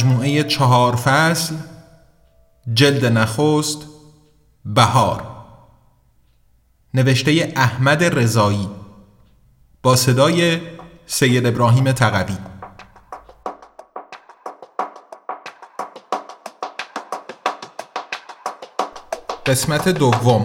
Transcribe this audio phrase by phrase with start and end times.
[0.00, 1.54] مجموعه چهار فصل
[2.74, 3.78] جلد نخست
[4.64, 5.26] بهار.
[6.94, 8.68] نوشته احمد رضایی
[9.82, 10.60] با صدای
[11.06, 12.36] سید ابراهیم تقوی
[19.46, 20.44] قسمت دوم.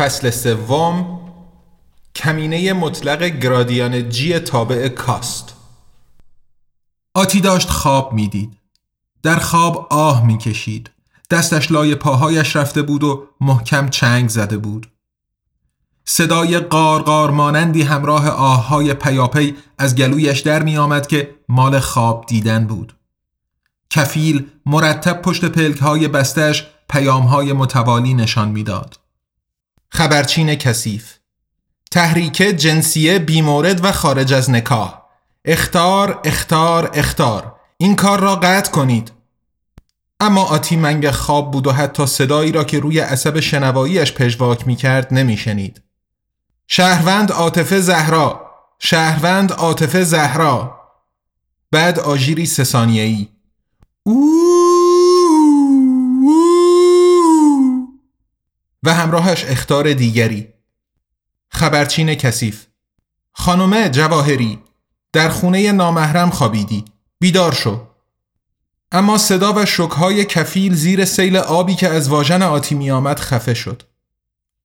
[0.00, 1.20] فصل سوم
[2.14, 5.54] کمینه مطلق گرادیان جی تابع کاست.
[7.14, 8.58] آتی داشت خواب می‌دید.
[9.22, 10.90] در خواب آه می‌کشید.
[11.30, 14.90] دستش لای پاهایش رفته بود و محکم چنگ زده بود.
[16.04, 22.66] صدای قارقار مانندی همراه آههای پیاپی از گلویش در می آمد که مال خواب دیدن
[22.66, 22.96] بود.
[23.90, 29.00] کفیل مرتب پشت پلک های بستش پیام های متوالی نشان می‌داد.
[29.92, 31.14] خبرچین کثیف
[31.90, 35.00] تحریک جنسیه بیمورد و خارج از نکاح.
[35.44, 37.56] اختار اختار اختار.
[37.76, 39.12] این کار را قطع کنید.
[40.20, 44.76] اما آتی منگ خواب بود و حتی صدایی را که روی عصب شنواییش پژواک می
[44.76, 45.82] کرد نمی شنید.
[46.66, 50.80] شهروند عاطفه زهرا شهروند عاطفه زهرا.
[51.70, 53.28] بعد آژیری سه ثانیه‌ای.
[58.82, 60.48] و همراهش اخطار دیگری.
[61.48, 62.66] خبرچین کثیف
[63.32, 64.58] خانومه جواهری
[65.12, 66.84] در خونه نامحرم خوابیدی.
[67.20, 67.80] بیدار شو.
[68.92, 73.54] اما صدا و اشکهای کفیل زیر سیل آبی که از واژن آتی می آمد خفه
[73.54, 73.82] شد.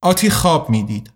[0.02, 1.10] آتی خواب می‌دید.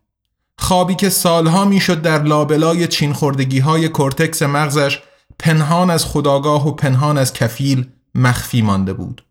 [0.58, 4.98] خوابی که سالها می‌شد در لابلای چین خوردگی های کورتکس مغزش
[5.38, 9.24] پنهان از خودآگاه و پنهان از کفیل مخفی مانده بود.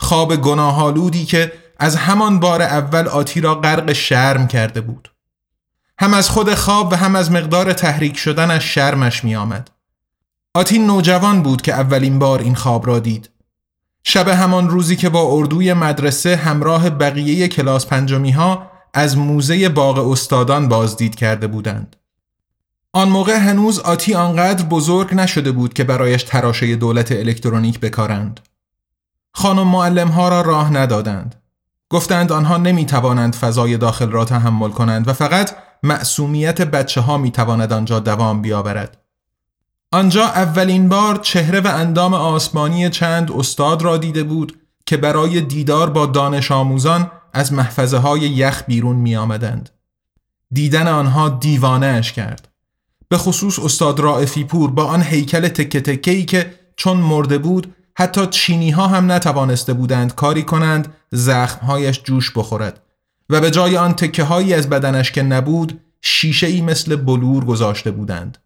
[0.00, 5.10] خواب گناهالودی که از همان بار اول آتی را غرق شرم کرده بود
[5.98, 9.70] هم از خود خواب و هم از مقدار تحریک شدن از شرمش می آمد.
[10.54, 13.30] آتی نوجوان بود که اولین بار این خواب را دید
[14.04, 20.10] شب همان روزی که با اردوی مدرسه همراه بقیه کلاس پنجمی ها از موزه باغ
[20.10, 21.96] استادان بازدید کرده بودند.
[22.92, 28.40] آن موقع هنوز آتی آنقدر بزرگ نشده بود که برایش تراشه دولت الکترونیک بکارند.
[29.34, 31.41] خانم معلم ها را راه ندادند.
[31.92, 37.30] گفتند آنها نمی توانند فضای داخل را تحمل کنند و فقط معصومیت بچه ها می
[37.30, 38.98] تواند آنجا دوام بیاورد.
[39.92, 45.90] آنجا اولین بار چهره و اندام آسمانی چند استاد را دیده بود که برای دیدار
[45.90, 49.70] با دانش آموزان از محفظه های یخ بیرون می آمدند.
[50.52, 52.48] دیدن آنها دیوانه اش کرد.
[53.08, 58.26] به خصوص استاد رائفی پور با آن هیکل تکه تکه که چون مرده بود حتی
[58.26, 62.82] چینی ها هم نتوانسته بودند کاری کنند زخمهایش جوش بخورد
[63.30, 67.90] و به جای آن تکه هایی از بدنش که نبود شیشه ای مثل بلور گذاشته
[67.90, 68.38] بودند.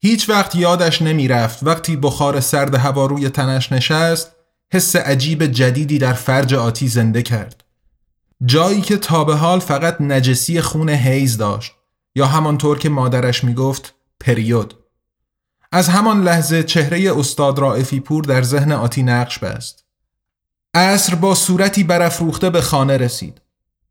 [0.00, 4.32] هیچ وقت یادش نمی رفت وقتی بخار سرد هوا روی تنش نشست
[4.72, 7.64] حس عجیب جدیدی در فرج آتی زنده کرد.
[8.44, 11.72] جایی که تا به حال فقط نجسی خون هیز داشت
[12.14, 14.74] یا همانطور که مادرش می‌گفت پریود.
[15.74, 19.84] از همان لحظه چهره استاد رائفی پور در ذهن آتی نقش بست.
[20.74, 23.40] عصر با صورتی برافروخته به خانه رسید.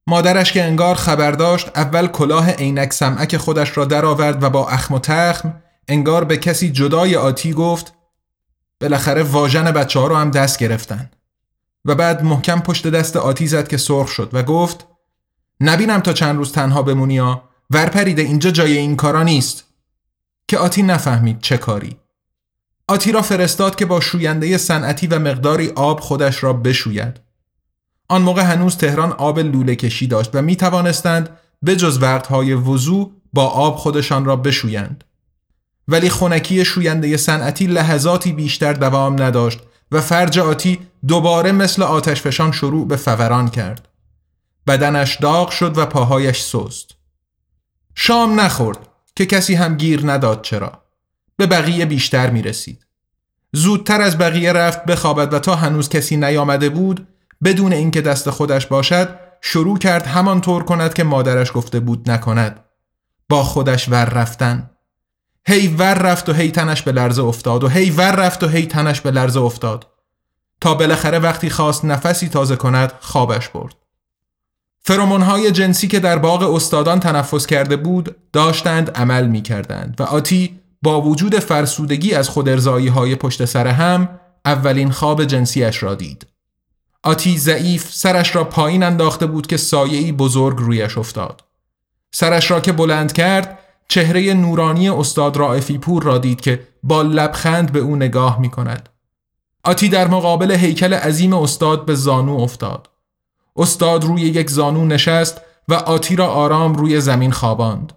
[0.07, 4.93] مادرش که انگار خبر داشت اول کلاه عینک سمعک خودش را درآورد و با اخم
[4.93, 7.93] و تخم انگار به کسی جدای آتی گفت
[8.81, 11.09] بالاخره واژن بچه ها رو هم دست گرفتن
[11.85, 14.87] و بعد محکم پشت دست آتی زد که سرخ شد و گفت
[15.59, 19.72] نبینم تا چند روز تنها بمونی ها ورپریده اینجا جای این کارا نیست
[20.47, 21.97] که آتی نفهمید چه کاری.
[22.87, 27.19] آتی را فرستاد که با شوینده صنعتی و مقداری آب خودش را بشوید.
[28.09, 31.29] آن موقع هنوز تهران آب لوله کشی داشت و می توانستند
[31.61, 35.03] به جز وقتهای وضوع با آب خودشان را بشویند.
[35.87, 39.59] ولی خونکی شوینده صنعتی لحظاتی بیشتر دوام نداشت
[39.91, 43.87] و فرج آتی دوباره مثل آتشفشان شروع به فوران کرد.
[44.67, 46.91] بدنش داغ شد و پاهایش سست.
[47.95, 48.92] شام نخورد.
[49.15, 50.83] که کسی هم گیر نداد چرا.
[51.37, 52.85] به بقیه بیشتر می رسید
[53.53, 57.07] زودتر از بقیه رفت بخوابد و تا هنوز کسی نیامده بود
[57.43, 62.65] بدون اینکه دست خودش باشد شروع کرد همانطور کند که مادرش گفته بود نکند.
[63.29, 64.69] با خودش ور رفتن.
[65.47, 68.65] هی ور رفت و هی تنش به لرزه افتاد و هی ور رفت و هی
[68.65, 69.87] تنش به لرزه افتاد.
[70.61, 73.75] تا بالاخره وقتی خواست نفسی تازه کند خوابش برد.
[74.85, 80.59] فرمونهای جنسی که در باغ استادان تنفس کرده بود داشتند عمل می کردند و آتی
[80.81, 84.09] با وجود فرسودگی از خود های پشت سر هم
[84.45, 86.27] اولین خواب جنسیش را دید.
[87.03, 91.43] آتی ضعیف سرش را پایین انداخته بود که سایه‌ای بزرگ رویش افتاد.
[92.11, 97.71] سرش را که بلند کرد چهره نورانی استاد رائفی پور را دید که با لبخند
[97.71, 98.89] به او نگاه می کند.
[99.63, 102.92] آتی در مقابل هیکل عظیم استاد به زانو افتاد.
[103.55, 107.93] استاد روی یک زانو نشست و آتی را آرام روی زمین خواباند.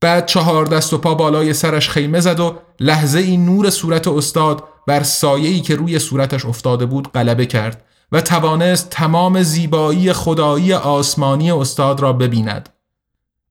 [0.00, 4.64] بعد چهار دست و پا بالای سرش خیمه زد و لحظه این نور صورت استاد
[4.86, 11.52] بر سایه‌ای که روی صورتش افتاده بود غلبه کرد و توانست تمام زیبایی خدایی آسمانی
[11.52, 12.68] استاد را ببیند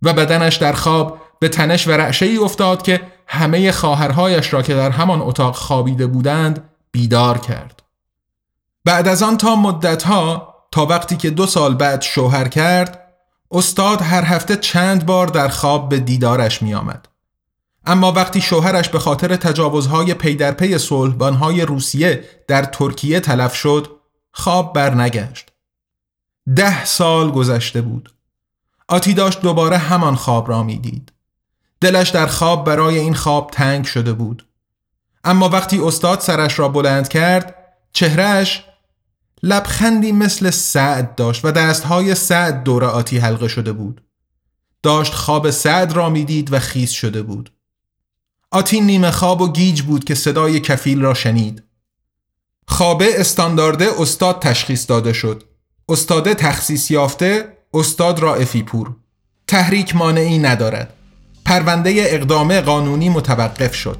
[0.02, 4.74] و بدنش در خواب به تنش و رعشه ای افتاد که همه خواهرهایش را که
[4.74, 7.84] در همان اتاق خوابیده بودند بیدار کرد
[8.86, 13.14] بعد از آن تا مدتها تا وقتی که دو سال بعد شوهر کرد
[13.52, 17.08] استاد هر هفته چند بار در خواب به دیدارش می آمد.
[17.86, 23.92] اما وقتی شوهرش به خاطر تجاوزهای پی در پی صلحبانهای روسیه در ترکیه تلف شد
[24.32, 25.52] خواب برنگشت.
[26.56, 28.14] ده سال گذشته بود.
[28.88, 31.12] آتی داشت دوباره همان خواب را می‌دید.
[31.82, 34.46] دلش در خواب برای این خواب تنگ شده بود.
[35.24, 37.56] اما وقتی استاد سرش را بلند کرد
[37.94, 38.64] چهرهش
[39.44, 44.02] لبخندی مثل سعد داشت و دستهای سعد دور آتی حلقه شده بود.
[44.84, 47.52] داشت خواب سعد را می‌دید و خیس شده بود.
[48.52, 51.64] آتی نیمه خواب و گیج بود که صدای کفیل را شنید.
[52.68, 55.44] خوابه استاندارده استاد تشخیص داده شد.
[55.90, 58.96] استاد تخصیص یافته استاد را افیپور.
[59.48, 60.94] تحریک مانعی ندارد.
[61.46, 63.98] پرونده اقدام قانونی متوقف شد.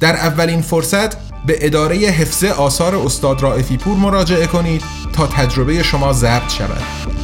[0.00, 6.12] در اولین فرصت به اداره حفظ آثار استاد رائفی پور مراجعه کنید تا تجربه شما
[6.12, 7.15] ضبط شود.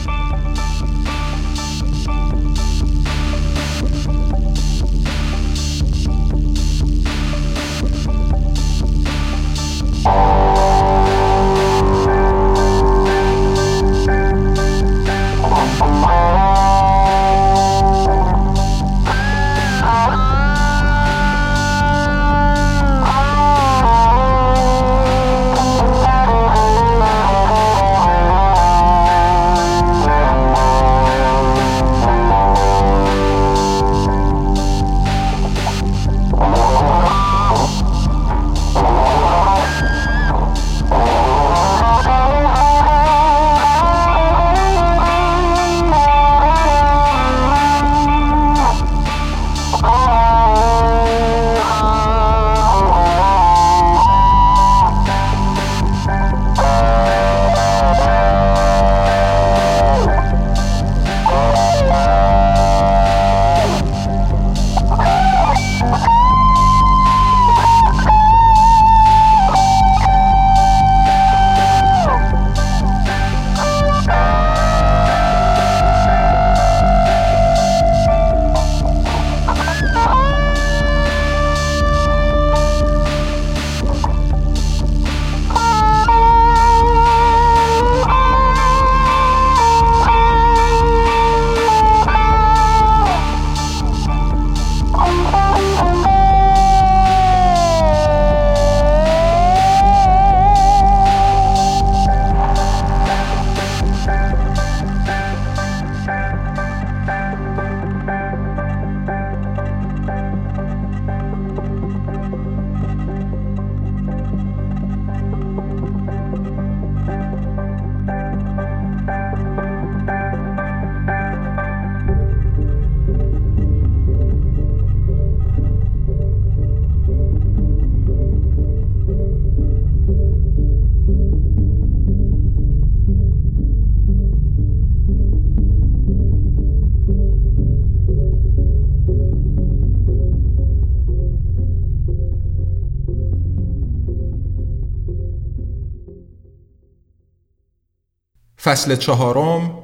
[148.65, 149.83] فصل چهارم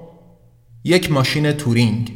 [0.84, 2.12] یک ماشین تورینگ.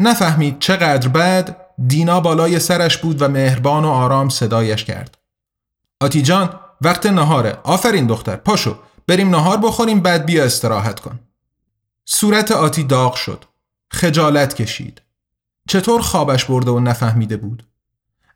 [0.00, 5.18] نفهمید چقدر بعد دینا بالای سرش بود و مهربان و آرام صدایش کرد.
[6.00, 7.58] آتی جان وقت نهاره.
[7.64, 8.36] آفرین دختر.
[8.36, 8.78] پاشو.
[9.06, 11.20] بریم نهار بخوریم بعد بیا استراحت کن.
[12.04, 13.44] صورت آتی داغ شد.
[13.90, 15.02] خجالت کشید.
[15.68, 17.66] چطور خوابش برده و نفهمیده بود؟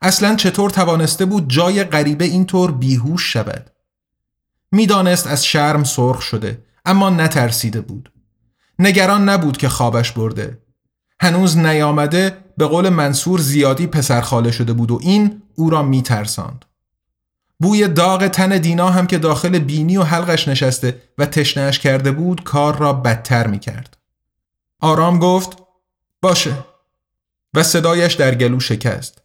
[0.01, 3.71] اصلا چطور توانسته بود جای غریبه اینطور بیهوش شود؟
[4.71, 8.11] می‌دانست از شرم سرخ شده اما نترسیده بود
[8.79, 10.61] نگران نبود که خوابش برده
[11.19, 16.65] هنوز نیامده به قول منصور زیادی پسرخاله شده بود و این او را میترساند
[17.61, 22.43] بوی داغ تن دینا هم که داخل بینی و حلقش نشسته و تشنهش کرده بود
[22.43, 23.97] کار را بدتر می کرد.
[24.79, 25.57] آرام گفت
[26.21, 26.53] باشه
[27.53, 29.21] و صدایش در گلو شکست.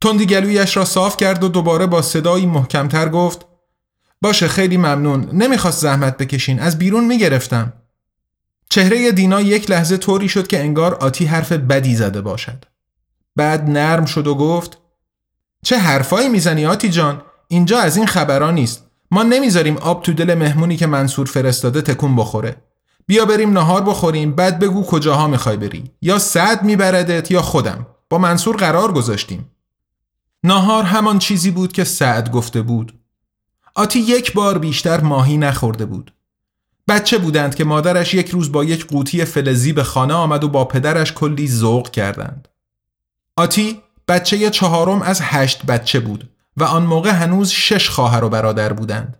[0.00, 3.46] تندی گلویش را صاف کرد و دوباره با صدایی محکمتر گفت
[4.24, 5.28] باشه خیلی ممنون.
[5.32, 6.60] نمی‌خواست زحمت بکشین.
[6.60, 7.72] از بیرون می‌گرفتم.
[8.70, 12.64] چهره دینا یک لحظه طوری شد که انگار آتی حرف بدی زده باشد.
[13.36, 14.78] بعد نرم شد و گفت
[15.64, 18.86] چه حرفایی می‌زنی آتی جان؟ اینجا از این خبرها نیست.
[19.10, 22.56] ما نمی‌ذاریم آب تو دل مهمونی که منصور فرستاده تکون بخوره.
[23.06, 25.90] بیا بریم نهار بخوریم بعد بگو کجاها می‌خوای بری.
[26.02, 27.86] یا صد میبردت یا خودم.
[28.10, 29.50] با منصور قرار گذاشتیم.
[30.44, 33.03] نهار همان چیزی بود که سعد گفته بود.
[33.74, 36.12] آتی یک بار بیشتر ماهی نخورده بود
[36.88, 40.64] بچه بودند که مادرش یک روز با یک قوطی فلزی به خانه آمد و با
[40.64, 42.48] پدرش کلی ذوق کردند
[43.36, 48.72] آتی بچه چهارم از هشت بچه بود و آن موقع هنوز شش خواهر و برادر
[48.72, 49.16] بودند.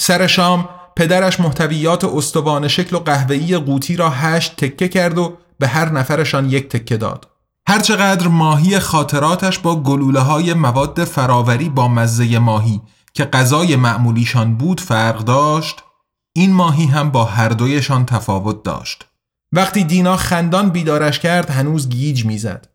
[0.00, 5.68] سر شام پدرش محتویات استوان شکل و قهوه‌ای قوطی را هشت تکه کرد و به
[5.68, 7.28] هر نفرشان یک تکه داد.
[7.68, 12.80] هرچقدر ماهی خاطراتش با گلوله های مواد فراوری با مزه ماهی
[13.12, 15.82] که غذای معمولیشان بود فرق داشت
[16.32, 19.06] این ماهی هم با هر دویشان تفاوت داشت
[19.52, 22.68] وقتی دینا خندان بیدارش کرد هنوز گیج می‌زد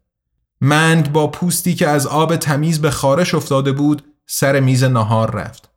[0.61, 5.69] منگ با پوستی که از آب تمیز به خارش افتاده بود سر میز نهار رفت.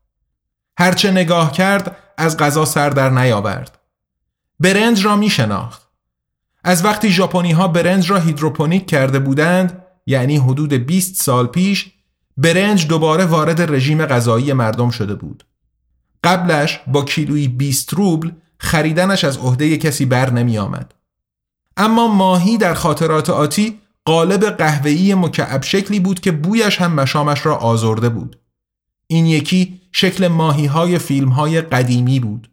[0.78, 3.78] هرچه نگاه کرد از غذا سر در نیاورد.
[4.60, 5.88] برنج را می شناخت.
[6.64, 11.92] از وقتی ژاپنی ها برنج را هیدروپونیک کرده بودند یعنی حدود 20 سال پیش
[12.38, 15.44] برنج دوباره وارد رژیم غذایی مردم شده بود.
[16.24, 20.94] قبلش با کیلویی 20 روبل خریدنش از عهده کسی بر نمی آمد.
[21.76, 27.56] اما ماهی در خاطرات آتی قالب قهوه‌ای مکعب شکلی بود که بویش هم مشامش را
[27.56, 28.38] آزرده بود.
[29.06, 32.50] این یکی شکل ماهی های فیلم های قدیمی بود.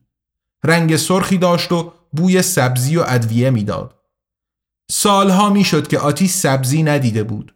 [0.64, 3.96] رنگ سرخی داشت و بوی سبزی و ادویه می‌داد.
[4.92, 7.55] سالها می‌شد که آتی سبزی ندیده بود.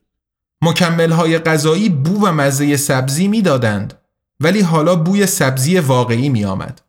[0.62, 3.94] مکمل های غذایی بو و مزه سبزی می‌دادند
[4.40, 6.82] ولی حالا بوی سبزی واقعی می آمد.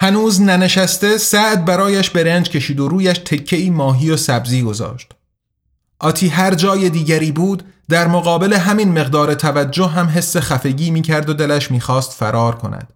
[0.00, 5.12] هنوز ننشسته سعد برایش برنج کشید و رویش تکه ماهی و سبزی گذاشت.
[5.98, 11.30] آتی هر جای دیگری بود در مقابل همین مقدار توجه هم حس خفگی می کرد
[11.30, 12.92] و دلش می‌خواست فرار کند.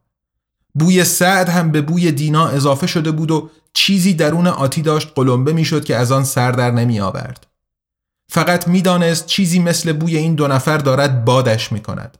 [0.74, 5.52] بوی سعد هم به بوی دینا اضافه شده بود و چیزی درون آتی داشت قلمبه
[5.52, 7.46] می‌شد که از آن سر در نمی آورد.
[8.28, 12.18] فقط می‌دانست چیزی مثل بوی این دو نفر دارد بادش می کند.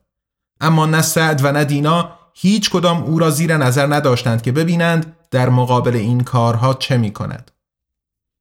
[0.61, 5.17] اما نه سعد و نه دینا هیچ کدام او را زیر نظر نداشتند که ببینند
[5.31, 7.51] در مقابل این کارها چه می کند.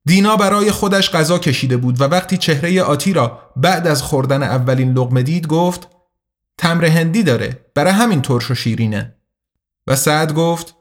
[0.05, 4.93] دینا برای خودش غذا کشیده بود و وقتی چهره آتی را بعد از خوردن اولین
[4.93, 5.87] لغمه دید گفت
[6.57, 9.15] تمر هندی داره برای همین ترش و شیرینه
[9.87, 10.75] و سعد گفت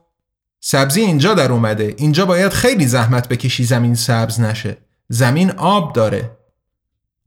[0.61, 4.77] سبزی اینجا در اومده اینجا باید خیلی زحمت بکشی زمین سبز نشه
[5.09, 6.39] زمین آب داره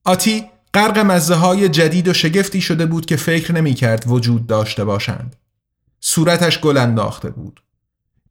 [0.05, 4.85] آتی غرق مزه های جدید و شگفتی شده بود که فکر نمی کرد وجود داشته
[4.85, 5.35] باشند
[5.99, 7.63] صورتش گل انداخته بود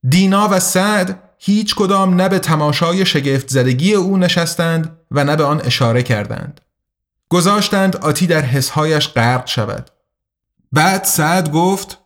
[0.08, 5.44] دینا و سعد هیچ کدام نه به تماشای شگفت زدگی او نشستند و نه به
[5.44, 6.60] آن اشاره کردند.
[7.28, 9.90] گذاشتند آتی در حسهایش غرق شود.
[10.72, 11.98] بعد سعد گفت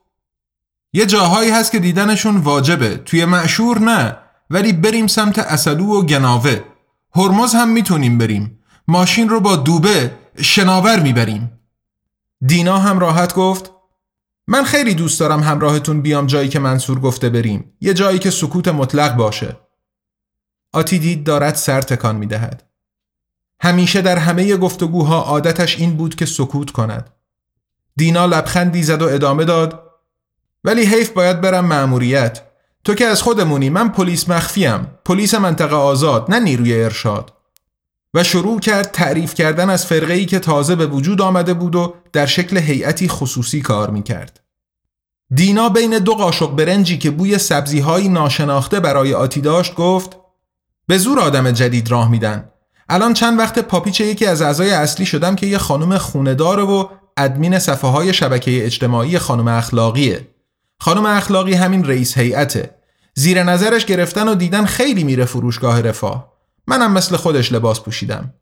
[0.93, 4.17] یه جاهایی هست که دیدنشون واجبه توی معشور نه
[4.51, 6.61] ولی بریم سمت اصلو و گناوه
[7.15, 8.58] هرمز هم می‌تونیم بریم
[8.89, 11.61] ماشین رو با دوبه شناور می‌بریم.
[12.47, 13.73] دینا هم راحت گفت
[14.47, 17.73] من خیلی دوست دارم همراهتون بیام جایی که منصور گفته بریم.
[17.81, 19.57] یه جایی که سکوت مطلق باشه.
[20.73, 22.65] آتی دید دارد سر تکان می دهد.
[23.61, 27.11] همیشه در همه گفتگوها عادتش این بود که سکوت کند.
[27.97, 29.83] دینا لبخندی زد و ادامه داد
[30.65, 32.43] ولی حیف باید برم مأموریت.
[32.85, 34.87] تو که از خودمونی من پلیس مخفیم.
[35.05, 37.38] پلیس منطقه آزاد نه نیروی ارشاد.
[38.15, 42.27] و شروع کرد تعریف کردن از فرقه که تازه به وجود آمده بود و در
[42.27, 44.41] شکل هیئتی خصوصی کار می کرد.
[45.35, 50.17] دینا بین دو قاشق برنجی که بوی سبزی های ناشناخته برای آتی داشت گفت
[50.87, 52.49] به زور آدم جدید راه میدن.
[52.89, 57.59] الان چند وقت پاپیچ یکی از اعضای اصلی شدم که یه خانم خونداره و ادمین
[57.59, 60.29] صفحه های شبکه اجتماعی خانم اخلاقیه.
[60.81, 62.75] خانم اخلاقی همین رئیس هیئته.
[63.15, 66.38] زیر نظرش گرفتن و دیدن خیلی میره فروشگاه رفاه.
[66.69, 68.35] منم مثل خودش لباس پوشیدم.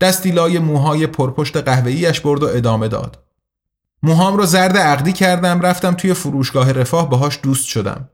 [0.00, 3.18] دستی لای موهای پرپشت قهوه‌ایش برد و ادامه داد.
[4.02, 8.08] موهام رو زرد عقدی کردم رفتم توی فروشگاه رفاه باهاش دوست شدم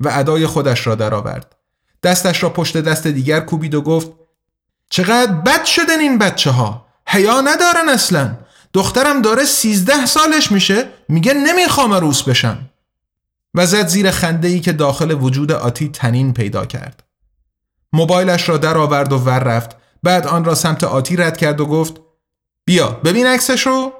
[0.00, 1.56] و ادای خودش را درآورد.
[2.02, 4.10] دستش را پشت دست دیگر کوبید و گفت
[4.90, 8.38] چقدر بد شدن این بچه ها حیا ندارن اصلا.
[8.72, 12.70] دخترم داره سیزده سالش میشه میگه نمی‌خوام روس بشم.
[13.54, 17.02] و زد زیر خنده ای که داخل وجود آتی تنین پیدا کرد.
[17.92, 19.76] موبایلش را در آورد و ور رفت.
[20.02, 22.00] بعد آن را سمت آتی رد کرد و گفت
[22.64, 23.92] بیا ببین عکسش رو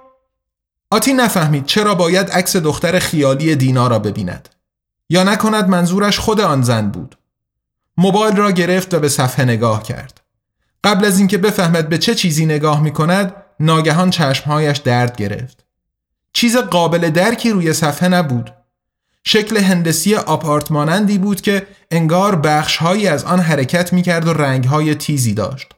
[0.91, 4.49] آتی نفهمید چرا باید عکس دختر خیالی دینا را ببیند.
[5.09, 7.19] یا نکند منظورش خود آن زن بود.
[7.97, 10.21] موبایل را گرفت و به صفحه نگاه کرد.
[10.85, 15.65] قبل از اینکه بفهمد به چه چیزی نگاه می کند ناگهان چشمهایش درد گرفت.
[16.33, 18.55] چیز قابل درکی روی صفحه نبود.
[19.25, 25.35] شکل هندسی آپارتمانندی بود که انگار بخشهایی از آن حرکت می کرد و رنگهای تیزی
[25.35, 25.69] داشت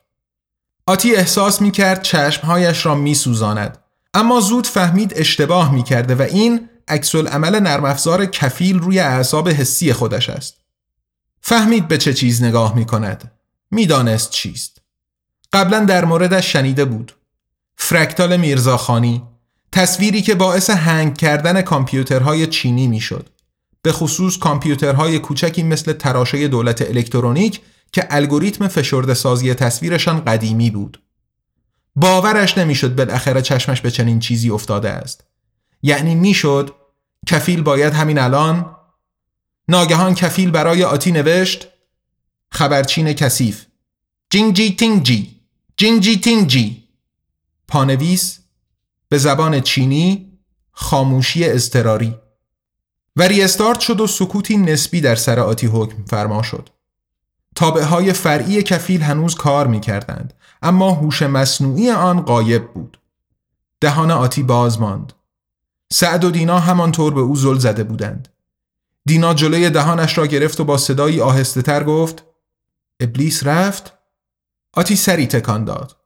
[0.87, 3.79] آتی احساس می کرد چشمهایش را می سوزاند
[4.15, 9.49] اما زود فهمید اشتباه می کرده و این عکس عمل نرم افزار کفیل روی اعصاب
[9.49, 10.55] حسی خودش است.
[11.41, 13.33] فهمید به چه چیز نگاه می کند.
[13.71, 14.79] می‌دانست چیست.
[15.53, 17.13] قبلا در موردش شنیده بود.
[17.77, 19.23] فرکتال میرزاخانی
[19.73, 23.29] تصویری که باعث هنگ کردن کامپیوترهای چینی می‌شد.
[23.85, 27.61] به خصوص کامپیوترهای کوچکی مثل تراشه دولت الکترونیک
[27.93, 31.03] که الگوریتم فشرده سازی تصویرشان قدیمی بود.
[31.97, 35.25] باورش نمی‌شد بالاخره چشمش به چنین چیزی افتاده است.
[35.83, 36.75] یعنی می‌شد
[37.27, 38.77] کفیل باید همین الان
[39.69, 41.69] ناگهان کفیل برای آتی نوشت
[42.51, 43.67] خبرچین کثیف.
[44.31, 45.41] جینجی تینگجی
[45.77, 46.85] جینجی تینگجی
[47.69, 48.39] پانویس
[49.09, 50.39] به زبان چینی
[50.73, 52.15] خاموشی اضطراری.
[53.17, 56.69] و ریستارت شد و سکوتی نسبی در سر آتی حکم فرما شد
[57.57, 63.01] تابعه های فرعی کفیل هنوز کار می کردند اما هوش مصنوعی آن غایب بود.
[63.81, 65.13] دهان آتی باز ماند.
[65.93, 68.29] سعد و دینا همانطور به او زل زده بودند.
[69.05, 72.25] دینا جلوی دهانش را گرفت و با صدایی آهسته تر گفت
[73.01, 73.93] ابلیس رفت؟
[74.73, 75.97] آتی سری تکان داد.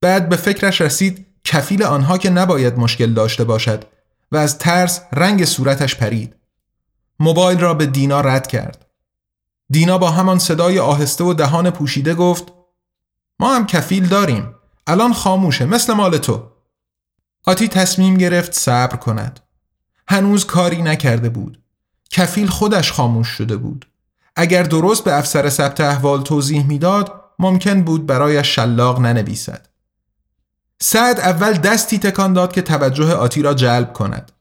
[0.00, 3.84] بعد به فکرش رسید کفیل آنها که نباید مشکل داشته باشد
[4.32, 6.36] و از ترس رنگ صورتش پرید.
[7.20, 8.86] موبایل را به دینا رد کرد.
[9.70, 12.52] دینا با همان صدای آهسته و دهان پوشیده گفت
[13.40, 14.54] ما هم کفیل داریم.
[14.86, 16.50] الان خاموشه مثل مال تو.
[17.46, 19.40] آتی تصمیم گرفت صبر کند.
[20.08, 21.62] هنوز کاری نکرده بود.
[22.10, 23.86] کفیل خودش خاموش شده بود.
[24.36, 29.68] اگر درست به افسر ثبت احوال توضیح می‌داد ممکن بود برایش شلاق ننویسد.
[30.80, 34.32] سعد اول دستی تکان داد که توجه آتی را جلب کند.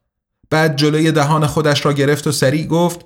[0.49, 3.05] بعد جلوی دهان خودش را گرفت و سریع گفت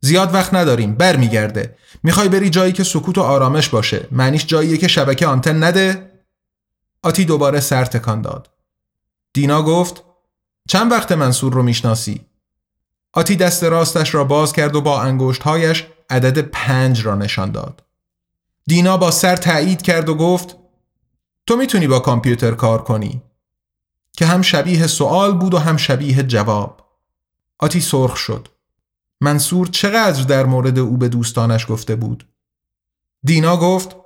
[0.00, 1.76] زیاد وقت نداریم برمیگرده.
[2.02, 4.08] می‌خوای بری جایی که سکوت و آرامش باشه.
[4.12, 6.12] معنیش جاییه که شبکه آنتن نده؟
[7.02, 8.50] آتی دوباره سر تکان داد.
[9.32, 10.04] دینا گفت
[10.68, 12.20] چند وقت منصور رو می‌شناسی؟
[13.12, 17.82] آتی دست راستش را باز کرد و با انگشتهایش عدد پنج را نشان داد.
[18.66, 20.56] دینا با سر تایید کرد و گفت
[21.46, 23.22] تو می‌تونی با کامپیوتر کار کنی.
[24.18, 26.86] که هم شبیه سوال بود و هم شبیه جواب
[27.58, 28.48] آتی سرخ شد
[29.20, 32.28] منصور چقدر در مورد او به دوستانش گفته بود
[33.24, 33.96] دینا گفت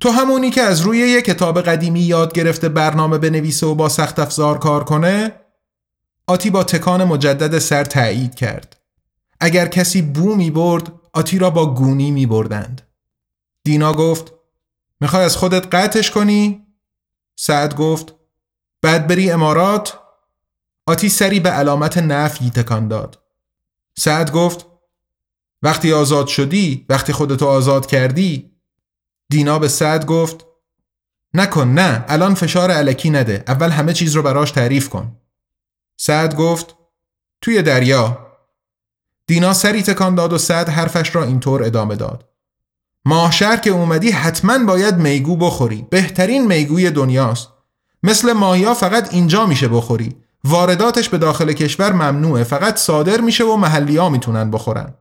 [0.00, 4.18] تو همونی که از روی یک کتاب قدیمی یاد گرفته برنامه بنویسه و با سخت
[4.18, 5.32] افزار کار کنه؟
[6.26, 8.80] آتی با تکان مجدد سر تایید کرد.
[9.40, 12.82] اگر کسی بو می برد آتی را با گونی می بردند.
[13.64, 14.32] دینا گفت
[15.00, 16.66] می‌خوای از خودت قطعش کنی؟
[17.36, 18.19] سعد گفت
[18.82, 19.98] بعد بری امارات؟
[20.86, 23.18] آتی سری به علامت نفی تکان داد.
[23.98, 24.66] سعد گفت
[25.62, 28.50] وقتی آزاد شدی وقتی خودتو آزاد کردی
[29.28, 30.46] دینا به سعد گفت
[31.34, 35.16] نکن نه الان فشار علکی نده اول همه چیز رو براش تعریف کن
[35.96, 36.76] سعد گفت
[37.40, 38.26] توی دریا
[39.26, 42.28] دینا سری تکان داد و سعد حرفش را اینطور ادامه داد
[43.04, 47.48] ماهشهر که اومدی حتما باید میگو بخوری بهترین میگوی دنیاست
[48.02, 50.16] مثل ماهیا فقط اینجا میشه بخوری.
[50.44, 54.94] وارداتش به داخل کشور ممنوعه فقط صادر میشه و محلی ها می‌تونن بخورن.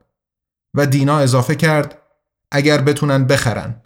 [0.73, 1.97] و دینا اضافه کرد
[2.51, 3.81] اگر بتونن بخرن.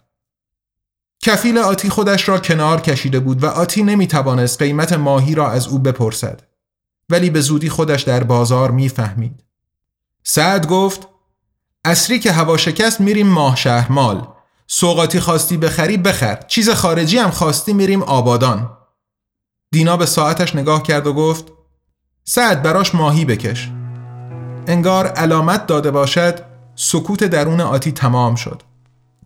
[1.20, 5.78] کفیل آتی خودش را کنار کشیده بود و آتی نمی‌توانست قیمت ماهی را از او
[5.78, 6.42] بپرسد.
[7.10, 9.44] ولی به زودی خودش در بازار می‌فهمید.
[10.22, 11.08] سعد گفت
[11.84, 14.26] اصری که هوا شکست میریم ماه شهر مال.
[14.66, 16.42] سوقاتی خواستی بخری بخر.
[16.48, 18.76] چیز خارجی هم خواستی میریم آبادان.
[19.74, 21.44] دینا به ساعتش نگاه کرد و گفت
[22.24, 23.70] سعد براش ماهی بکش.
[24.66, 26.38] انگار علامت داده باشد
[26.74, 28.62] سکوت درون آتی تمام شد.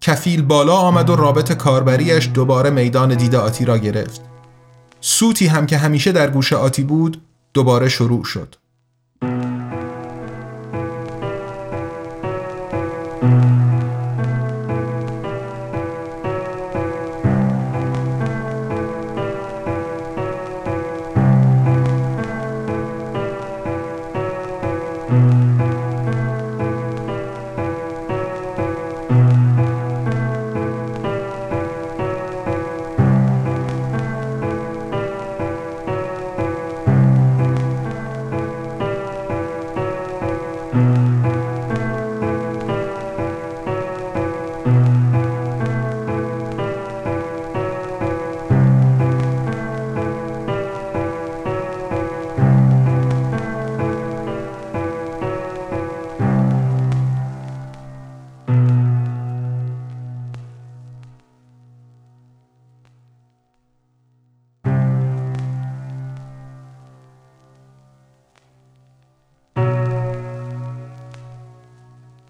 [0.01, 4.21] کفیل بالا آمد و رابط کاربریش دوباره میدان دید آتی را گرفت.
[5.01, 7.23] سوتی هم که همیشه در گوش آتی بود
[7.55, 8.55] دوباره شروع شد.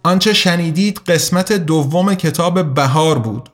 [0.08, 3.48] آنچه شنیدید قسمت دوم کتاب بهار بود.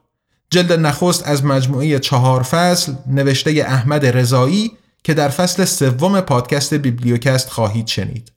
[0.51, 4.73] جلد نخست از مجموعه چهار فصل نوشته احمد رضایی
[5.05, 8.33] که در فصل سوم پادکست بیبلیوکست خواهید شنید.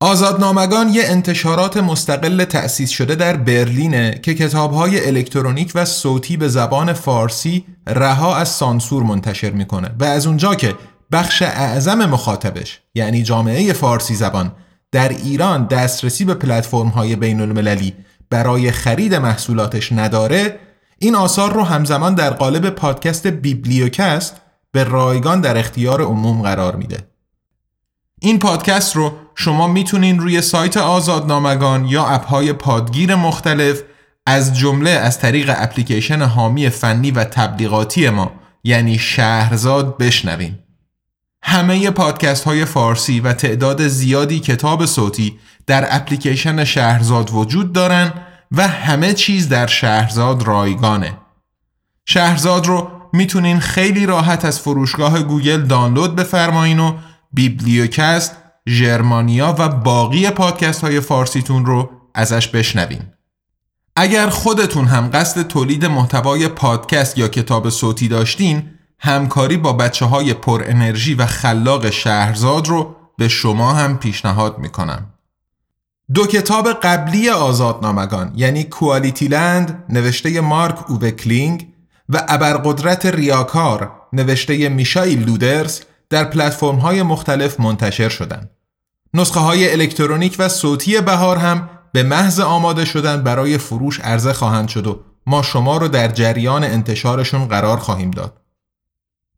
[0.00, 6.92] آزادنامگان یه انتشارات مستقل تأسیس شده در برلینه که کتابهای الکترونیک و صوتی به زبان
[6.92, 10.74] فارسی رها از سانسور منتشر می‌کنه و از اونجا که
[11.12, 14.52] بخش اعظم مخاطبش یعنی جامعه فارسی زبان
[14.92, 17.94] در ایران دسترسی به پلتفرم های بین المللی
[18.30, 20.58] برای خرید محصولاتش نداره
[20.98, 24.40] این آثار رو همزمان در قالب پادکست بیبلیوکست
[24.72, 26.98] به رایگان در اختیار عموم قرار میده.
[28.20, 33.82] این پادکست رو شما می‌تونین روی سایت آزادنامگان یا اپهای پادگیر مختلف
[34.26, 38.32] از جمله از طریق اپلیکیشن حامی فنی و تبلیغاتی ما
[38.64, 40.58] یعنی شهرزاد بشنوین.
[41.42, 48.12] همه پادکست های فارسی و تعداد زیادی کتاب صوتی در اپلیکیشن شهرزاد وجود دارن
[48.52, 51.18] و همه چیز در شهرزاد رایگانه
[52.06, 56.96] شهرزاد رو می‌تونین خیلی راحت از فروشگاه گوگل دانلود بفرمایین و
[57.32, 58.36] بیبلیوکست،
[58.68, 63.02] ژرمانیا و باقی پادکست های فارسیتون رو ازش بشنوین.
[63.96, 68.70] اگر خودتون هم قصد تولید محتوای پادکست یا کتاب صوتی داشتین
[69.04, 75.06] همکاری با بچه های پر انرژی و خلاق شهرزاد رو به شما هم پیشنهاد می‌کنم.
[76.14, 81.66] دو کتاب قبلی آزادنامگان یعنی QualityLand نوشته مارک اووه کلینگ
[82.08, 88.50] و ابرقدرت ریاکار نوشته میشایل لودرز در پلتفرم های مختلف منتشر شدند.
[89.14, 94.68] نسخه های الکترونیک و صوتی بهار هم به محض آماده شدن برای فروش عرضه خواهند
[94.68, 98.41] شد و ما شما رو در جریان انتشارشون قرار خواهیم داد.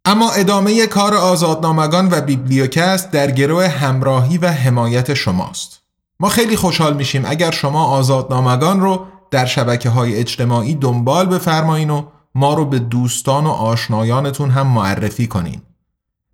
[0.06, 5.80] اما ادامه کار آزادنامگان و بیبلیوکست در گروه همراهی و حمایت شماست.
[6.20, 12.06] ما خیلی خوشحال میشیم اگر شما آزادنامگان رو در شبکه های اجتماعی دنبال بفرمایین و
[12.34, 15.62] ما رو به دوستان و آشنایانتون هم معرفی کنین.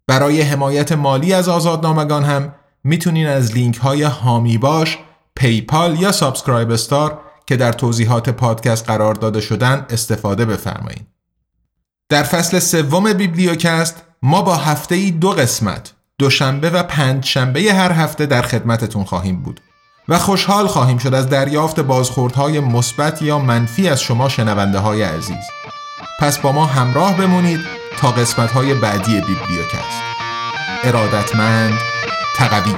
[0.06, 2.54] برای حمایت مالی از آزادنامگان هم
[2.84, 4.98] می‌تونین از لینک های هامی باش،
[5.34, 11.06] PayPal یا SubscribeStar که در توضیحات پادکست قرار داده شدن استفاده بفرمایید.
[12.10, 17.92] در فصل سوم بیبلیوکست ما با هفته ای دو قسمت دوشنبه و پنج شنبه هر
[17.92, 19.60] هفته در خدمتتون خواهیم بود
[20.08, 25.44] و خوشحال خواهیم شد از دریافت بازخوردهای مثبت یا منفی از شما شنونده های عزیز.
[26.20, 27.60] پس با ما همراه بمونید
[27.98, 30.02] تا قسمت های بعدی بیبلیوکست.
[30.84, 31.78] ارادتمند
[32.36, 32.74] تقوی.